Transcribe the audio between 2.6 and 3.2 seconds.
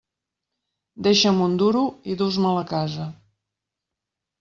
a casa.